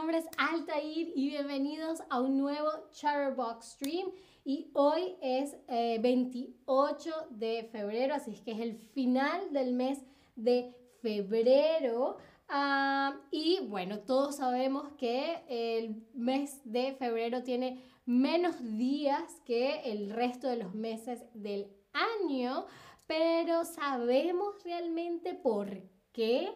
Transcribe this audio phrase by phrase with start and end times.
[0.00, 4.10] nombre es Altair y bienvenidos a un nuevo Chatterbox Stream.
[4.46, 10.02] Y hoy es 28 eh, de febrero, así es que es el final del mes
[10.36, 12.16] de febrero.
[12.48, 20.08] Ah, y bueno, todos sabemos que el mes de febrero tiene menos días que el
[20.08, 22.64] resto de los meses del año,
[23.06, 25.82] pero ¿sabemos realmente por
[26.12, 26.54] qué?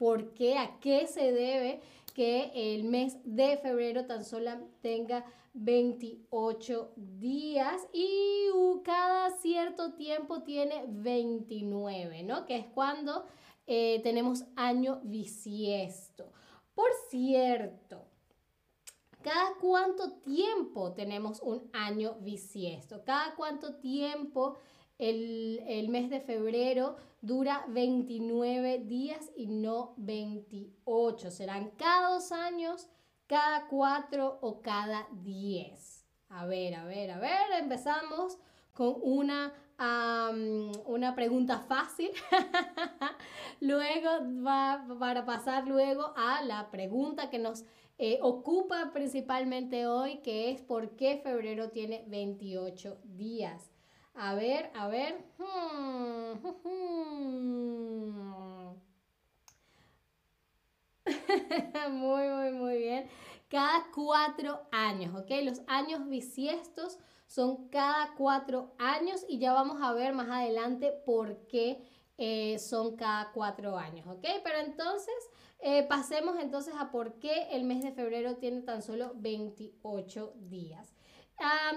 [0.00, 0.56] ¿Por qué?
[0.56, 1.82] ¿A qué se debe
[2.14, 4.50] que el mes de febrero tan solo
[4.80, 8.48] tenga 28 días y
[8.82, 12.46] cada cierto tiempo tiene 29, ¿no?
[12.46, 13.26] Que es cuando
[13.66, 16.32] eh, tenemos año bisiesto.
[16.74, 18.06] Por cierto,
[19.20, 23.04] ¿cada cuánto tiempo tenemos un año bisiesto?
[23.04, 24.56] ¿Cada cuánto tiempo
[25.00, 31.30] el, mes de febrero dura 29 días y no 28.
[31.30, 32.88] Serán cada dos años,
[33.26, 36.06] cada cuatro o cada diez.
[36.28, 38.38] A ver, a ver, a ver, empezamos
[38.72, 39.52] con una,
[40.86, 42.10] una pregunta fácil.
[43.60, 44.10] luego
[44.46, 47.64] va para pasar luego a la pregunta que nos
[47.98, 53.69] eh, ocupa principalmente hoy, que es por qué febrero tiene 28 días.
[54.14, 55.24] A ver, a ver.
[55.38, 56.34] Hmm,
[61.90, 63.08] muy, muy, muy bien.
[63.48, 65.30] Cada cuatro años, ¿ok?
[65.42, 71.46] Los años bisiestos son cada cuatro años y ya vamos a ver más adelante por
[71.46, 71.82] qué
[72.18, 74.24] eh, son cada cuatro años, ¿ok?
[74.44, 75.14] Pero entonces,
[75.60, 80.94] eh, pasemos entonces a por qué el mes de febrero tiene tan solo 28 días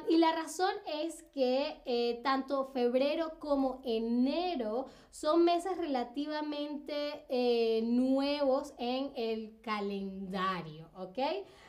[0.09, 8.73] y la razón es que eh, tanto febrero como enero son meses relativamente eh, nuevos
[8.77, 11.19] en el calendario, ¿ok?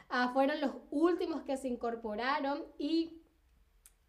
[0.09, 3.13] Ah, fueron los últimos que se incorporaron y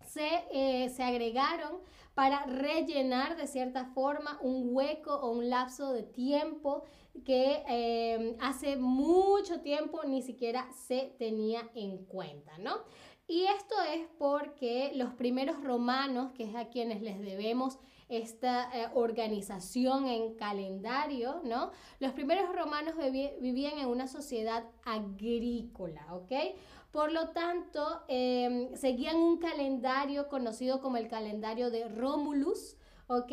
[0.07, 1.79] se, eh, se agregaron
[2.15, 6.83] para rellenar de cierta forma un hueco o un lapso de tiempo
[7.23, 12.83] que hace mucho tiempo ni siquiera se tenía en cuenta, ¿no?
[13.27, 18.87] Y esto es porque los primeros romanos, que es a quienes les debemos esta eh,
[18.93, 21.71] organización en calendario, ¿no?
[21.99, 22.93] Los primeros romanos
[23.39, 26.31] vivían en una sociedad agrícola, ¿ok?
[26.91, 32.77] Por lo tanto, em, seguían un calendario conocido como el calendario de Romulus,
[33.07, 33.31] ¿ok?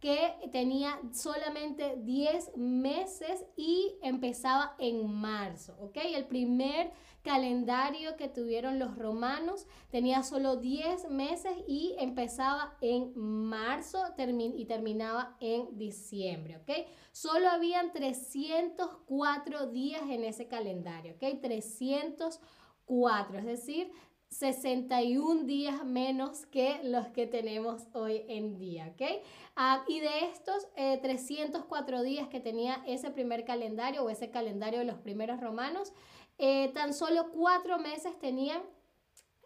[0.00, 5.98] Que tenía solamente 10 meses y empezaba en marzo, ¿ok?
[6.04, 6.90] El primer
[7.22, 15.36] calendario que tuvieron los romanos tenía solo 10 meses y empezaba en marzo y terminaba
[15.40, 16.70] en diciembre, ¿ok?
[17.12, 21.40] Solo habían 304 días en ese calendario, ¿ok?
[21.40, 23.92] 304, es decir,
[24.32, 29.22] 61 días menos que los que tenemos hoy en día, ¿ok?
[29.56, 34.78] Ah, y de estos 304 eh, días que tenía ese primer calendario o ese calendario
[34.80, 35.92] de los primeros romanos,
[36.38, 38.62] eh, tan solo cuatro meses tenían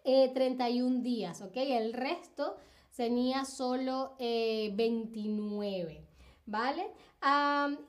[0.05, 1.57] 31 días, ¿ok?
[1.57, 2.55] El resto
[2.95, 5.91] tenía solo 29.
[5.91, 6.03] Eh,
[6.45, 6.87] ¿Vale?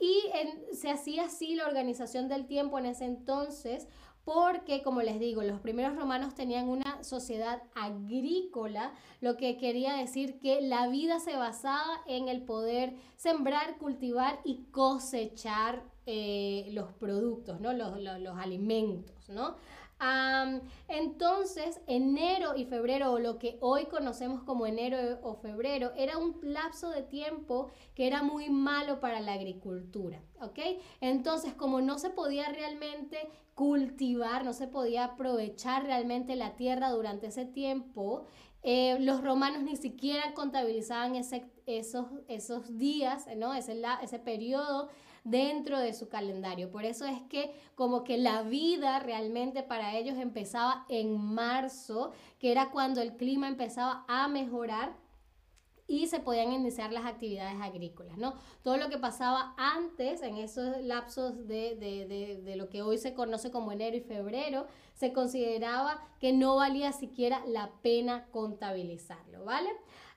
[0.00, 3.86] y se hacía así la organización del tiempo en ese entonces
[4.28, 10.38] porque, como les digo, los primeros romanos tenían una sociedad agrícola, lo que quería decir
[10.38, 17.58] que la vida se basaba en el poder sembrar, cultivar y cosechar eh, los productos,
[17.62, 17.72] ¿no?
[17.72, 19.30] los, los alimentos.
[19.30, 19.56] ¿no?
[20.88, 26.38] Entonces, enero y febrero, o lo que hoy conocemos como enero o febrero, era un
[26.42, 30.58] lapso de tiempo que era muy malo para la agricultura, ¿ok?
[31.00, 33.18] Entonces, como no se podía realmente
[33.54, 38.24] cultivar, no se podía aprovechar realmente la tierra durante ese tiempo,
[38.62, 43.54] eh, los romanos ni siquiera contabilizaban ese, esos, esos días, ¿no?
[43.54, 44.88] ese, ese periodo
[45.30, 46.70] dentro de su calendario.
[46.70, 52.52] Por eso es que como que la vida realmente para ellos empezaba en marzo, que
[52.52, 54.96] era cuando el clima empezaba a mejorar
[55.88, 58.34] y se podían iniciar las actividades agrícolas, ¿no?
[58.62, 63.14] Todo lo que pasaba antes, en esos lapsos de, de, de, lo que hoy se
[63.14, 69.70] conoce como enero y febrero, se consideraba que no valía siquiera la pena contabilizarlo, ¿vale?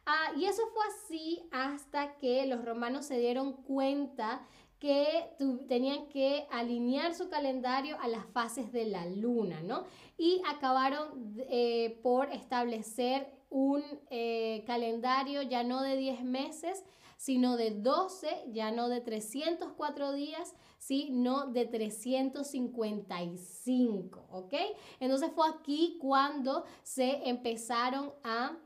[0.06, 4.42] Ah, y eso fue así hasta que los romanos se dieron cuenta
[4.82, 5.30] que
[5.70, 9.84] tenían que alinear su calendario a las fases de la luna, ¿no?
[10.18, 16.84] Y acabaron eh, por establecer un eh, calendario ya no de 10 meses,
[17.16, 24.56] sino de 12, ya no de 304 días, sino de 355, ¿ok?
[25.00, 28.58] Entonces fue aquí cuando se empezaron a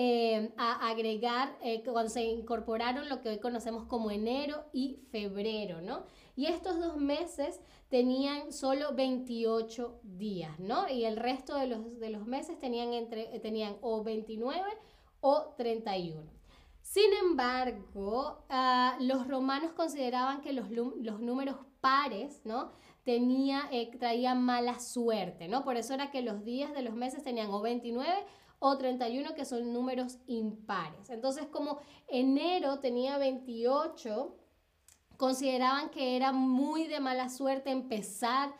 [0.00, 5.80] eh, a agregar, eh, cuando se incorporaron lo que hoy conocemos como enero y febrero,
[5.82, 6.04] ¿no?
[6.36, 10.88] Y estos dos meses tenían solo 28 días, ¿no?
[10.88, 14.62] Y el resto de los, de los meses tenían, entre, tenían o 29
[15.18, 16.30] o 31.
[16.80, 22.70] Sin embargo, ah, los romanos consideraban que los, los números pares, ¿no?
[23.02, 25.64] Tenía, eh, traían mala suerte, ¿no?
[25.64, 28.08] Por eso era que los días de los meses tenían o 29
[28.58, 31.10] o 31 que son números impares.
[31.10, 31.78] Entonces, como
[32.08, 34.36] enero tenía 28,
[35.16, 38.54] consideraban que era muy de mala suerte empezar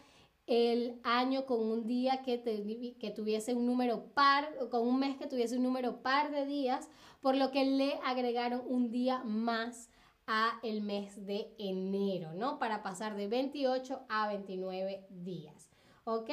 [0.46, 5.26] el año con un día que, que tuviese un número par, con un mes que
[5.26, 6.88] tuviese un número par de días,
[7.20, 9.90] por lo que le agregaron un día más
[10.26, 12.58] a el mes de enero, ¿no?
[12.58, 15.70] Para pasar de 28 a 29 días,
[16.08, 16.30] ¿ok?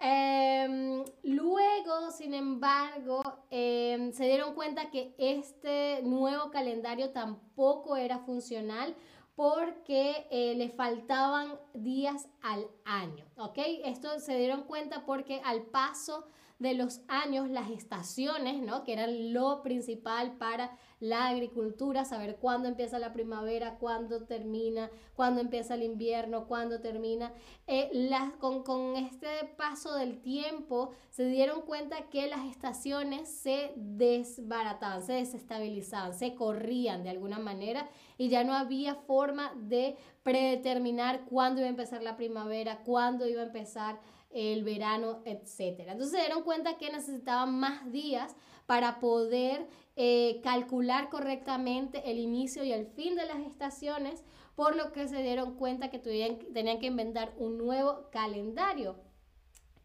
[0.00, 8.94] Em, luego, sin embargo, em, se dieron cuenta que este nuevo calendario tampoco era funcional
[9.34, 13.58] porque eh, le faltaban días al año, ¿ok?
[13.84, 16.26] Esto se dieron cuenta porque al paso
[16.64, 18.82] de los años, las estaciones, ¿no?
[18.82, 25.42] Que eran lo principal para la agricultura, saber cuándo empieza la primavera, cuándo termina, cuándo
[25.42, 27.32] empieza el invierno, cuándo termina.
[27.66, 27.90] Eh,
[28.38, 35.12] con, con este paso del tiempo se dieron cuenta que las estaciones se desbarataban, se
[35.12, 41.66] desestabilizaban, se corrían de alguna manera y ya no había forma de predeterminar cuándo iba
[41.66, 44.00] a empezar la primavera, cuándo iba a empezar
[44.34, 45.80] el verano, etc.
[45.88, 48.34] Entonces se dieron cuenta que necesitaban más días
[48.66, 54.24] para poder eh, calcular correctamente el inicio y el fin de las estaciones,
[54.56, 58.96] por lo que se dieron cuenta que tenían que inventar un nuevo calendario.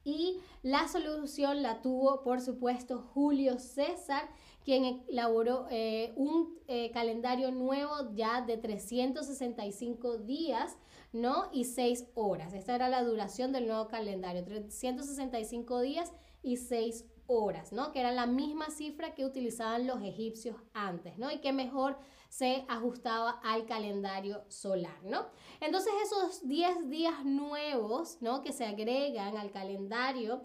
[0.03, 4.29] Y la solución la tuvo, por supuesto, Julio César,
[4.69, 10.77] quien elaboró eh, un eh, calendario nuevo ya de 365 días
[11.11, 11.49] ¿no?
[11.51, 12.53] Y 6 horas.
[12.53, 16.13] Esta era la duración del nuevo calendario, 365 días
[16.43, 17.91] y 6 horas, ¿no?
[17.91, 21.31] Que era la misma cifra que utilizaban los egipcios antes, ¿no?
[21.31, 21.97] Y que mejor
[22.29, 25.25] se ajustaba al calendario solar, ¿no?
[25.61, 28.43] Entonces esos 10 días nuevos, ¿no?
[28.43, 30.43] Que se agregan al calendario,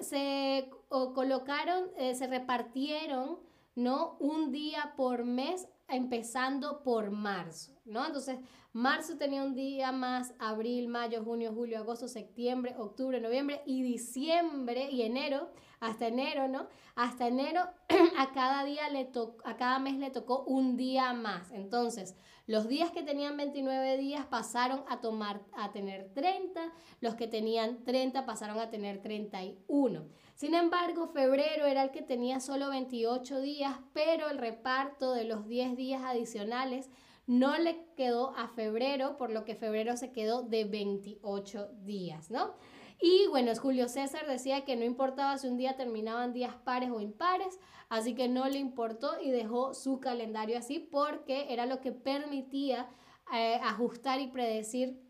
[0.00, 3.38] se colocaron, eh, se repartieron,
[3.74, 4.16] ¿no?
[4.18, 8.06] Un día por mes empezando por marzo, ¿no?
[8.06, 8.38] Entonces,
[8.72, 14.90] marzo tenía un día más, abril, mayo, junio, julio, agosto, septiembre, octubre, noviembre y diciembre
[14.90, 16.68] y enero, hasta enero, ¿no?
[16.94, 17.62] Hasta enero
[18.18, 19.10] a cada día le
[19.44, 21.50] a cada mes le tocó un día más.
[21.50, 22.16] Entonces,
[22.46, 27.84] los días que tenían 29 días pasaron a tomar a tener 30, los que tenían
[27.84, 30.06] 30 pasaron a tener 31.
[30.42, 35.46] Sin embargo, febrero era el que tenía solo 28 días, pero el reparto de los
[35.46, 36.90] 10 días adicionales
[37.28, 42.54] no le quedó a febrero, por lo que febrero se quedó de 28 días, ¿no?
[43.00, 46.98] Y bueno, Julio César decía que no importaba si un día terminaban días pares o
[46.98, 51.92] impares, así que no le importó y dejó su calendario así porque era lo que
[51.92, 52.88] permitía
[53.32, 55.00] eh, ajustar y predecir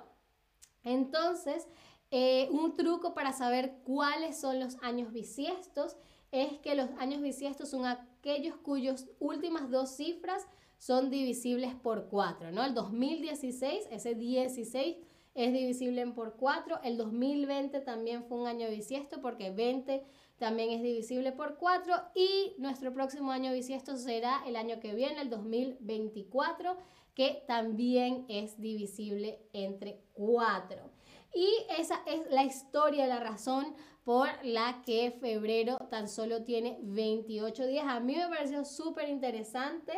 [0.84, 1.66] Entonces,
[2.10, 5.96] eh, un truco para saber cuáles son los años bisiestos
[6.34, 10.44] es que los años bisiestos son aquellos cuyas últimas dos cifras
[10.78, 12.64] son divisibles por 4, ¿no?
[12.64, 14.96] El 2016, ese 16
[15.34, 20.04] es divisible por 4, el 2020 también fue un año bisiesto porque 20
[20.38, 25.20] también es divisible por 4 y nuestro próximo año bisiesto será el año que viene,
[25.20, 26.76] el 2024,
[27.14, 30.90] que también es divisible entre 4.
[31.32, 31.48] Y
[31.78, 33.74] esa es la historia, la razón
[34.04, 37.86] por la que febrero tan solo tiene 28 días.
[37.88, 39.92] A mí me pareció súper interesante.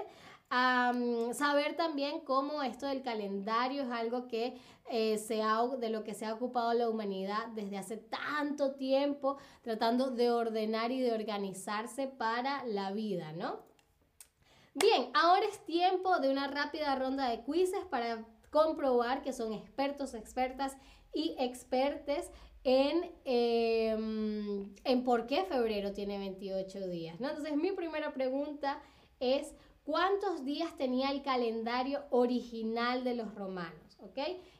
[0.48, 4.56] saber también cómo esto del calendario es algo que
[4.88, 9.38] eh, se ha, de lo que se ha ocupado la humanidad desde hace tanto tiempo,
[9.62, 13.66] tratando de ordenar y de organizarse para la vida, ¿no?
[14.74, 20.14] Bien, ahora es tiempo de una rápida ronda de quizzes para comprobar que son expertos,
[20.14, 20.76] expertas
[21.12, 22.30] y expertes
[22.66, 23.10] en, em,
[25.04, 27.20] por qué febrero tiene 28 días.
[27.20, 27.28] ¿no?
[27.28, 28.80] Entonces, mi primera pregunta
[29.20, 33.86] es, ¿cuántos días tenía el calendario original de los romanos?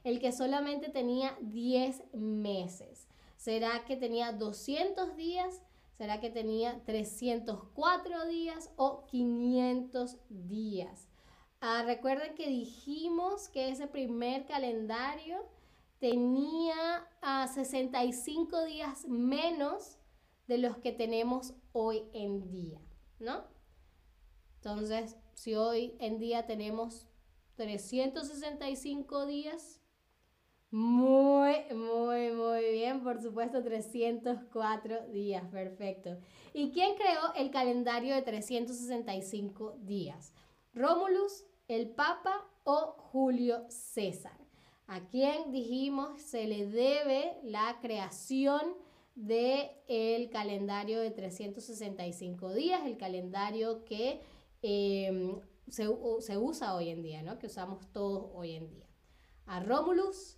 [0.04, 3.06] El que solamente tenía 10 meses.
[3.36, 5.62] ¿Será que tenía 200 días?
[5.96, 11.08] ¿Será que tenía 304 días o 500 días?
[11.60, 15.48] Ah, recuerden que dijimos que ese primer calendario
[15.98, 19.96] tenía a 65 días menos
[20.46, 22.80] de los que tenemos hoy en día,
[23.18, 23.44] ¿no?
[24.56, 27.06] Entonces, si hoy en día tenemos
[27.56, 29.80] 365 días,
[30.70, 36.18] muy, muy, muy bien, por supuesto, 304 días, perfecto.
[36.52, 40.32] ¿Y quién creó el calendario de 365 días?
[40.74, 44.46] ¿Rómulus, el Papa o Julio César?
[44.86, 48.60] a quién dijimos se le debe la creación
[49.16, 54.20] del el calendario de 365 días, el calendario que
[54.62, 57.38] em, se, usa hoy en día, ¿no?
[57.38, 58.86] que usamos todos hoy en día.
[59.46, 60.36] A Rómulus,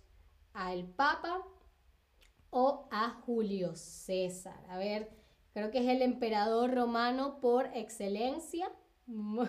[0.53, 1.45] al Papa
[2.49, 4.63] o a Julio César.
[4.69, 5.11] A ver,
[5.53, 8.71] creo que es el emperador romano por excelencia.
[9.09, 9.47] Muy,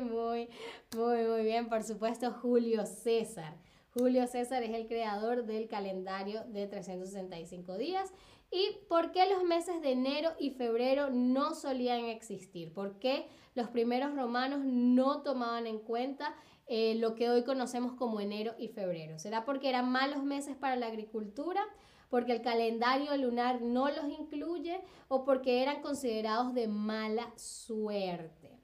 [0.00, 0.48] muy,
[0.96, 3.54] muy, muy bien, por supuesto, Julio César.
[3.94, 8.12] Julio César es el creador del calendario de 365 días.
[8.50, 12.72] ¿Y por qué los meses de enero y febrero no solían existir?
[12.72, 16.34] ¿Por qué los primeros romanos no tomaban en cuenta
[16.66, 19.20] eh, lo que hoy conocemos como enero y febrero?
[19.20, 21.64] ¿Será porque eran malos meses para la agricultura?
[22.10, 24.80] ¿Porque el calendario lunar no los incluye?
[25.06, 28.58] ¿O porque eran considerados de mala suerte?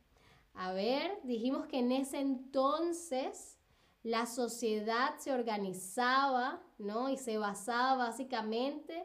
[0.54, 3.59] A ver, dijimos que en ese entonces
[4.02, 7.08] la sociedad se organizaba, ¿no?
[7.08, 9.04] Y se basaba básicamente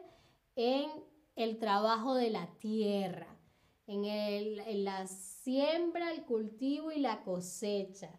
[0.54, 0.90] en
[1.36, 3.26] el trabajo de la tierra,
[3.86, 8.10] en, la siembra, el cultivo y la cosecha.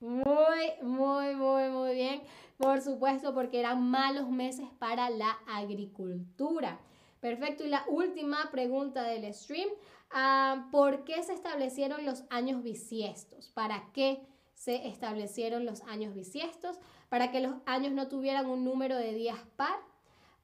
[0.00, 2.22] Muy, muy, muy, muy bien.
[2.56, 6.80] Por supuesto, porque eran malos meses para la agricultura.
[7.20, 7.64] Perfecto.
[7.64, 9.68] Y la última pregunta del stream.
[10.10, 13.50] Ah, ¿Por qué se establecieron los años bisiestos?
[13.50, 14.26] ¿Para qué?
[14.56, 16.78] Se establecieron los años bisiestos
[17.10, 19.78] para que los años no tuvieran un número de días par,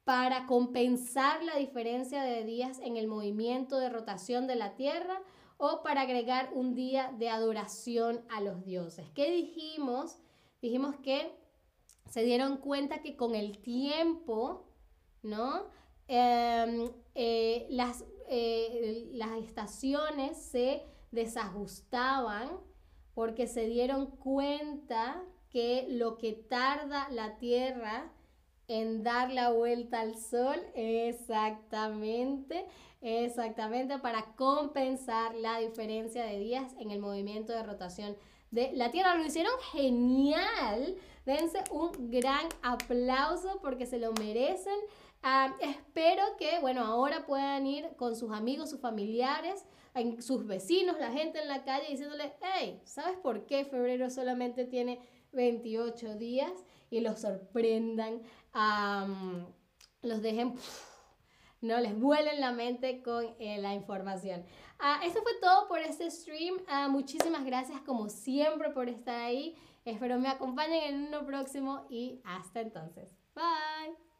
[0.04, 5.22] para compensar la diferencia de días en el movimiento de rotación de la Tierra
[5.56, 9.08] o para agregar un día de adoración a los dioses.
[9.14, 10.18] ¿Qué dijimos?
[10.60, 11.32] Dijimos que
[12.10, 14.66] se dieron cuenta que con el tiempo,
[15.22, 15.70] ¿no?
[16.08, 22.50] Em, eh, las, eh, las estaciones se desajustaban
[23.14, 28.10] porque se dieron cuenta que lo que tarda la Tierra
[28.68, 32.64] en dar la vuelta al Sol, exactamente,
[33.02, 38.16] exactamente para compensar la diferencia de días en el movimiento de rotación
[38.50, 39.14] de la Tierra.
[39.16, 40.96] Lo hicieron genial.
[41.26, 44.78] Dense un gran aplauso porque se lo merecen.
[45.22, 49.64] Ah, espero que, bueno, ahora puedan ir con sus amigos, sus familiares,
[50.20, 55.00] sus vecinos, la gente en la calle, diciéndole, hey, ¿sabes por qué febrero solamente tiene
[55.32, 56.52] 28 días?
[56.90, 58.22] Y los sorprendan,
[60.02, 60.54] los dejen,
[61.60, 64.44] no les vuelen la mente con eh, la información.
[64.78, 66.56] Ah, eso fue todo por este stream.
[66.68, 69.56] Ah, muchísimas gracias como siempre por estar ahí.
[69.84, 73.10] Espero me acompañen en uno próximo y hasta entonces.
[73.34, 74.11] Bye.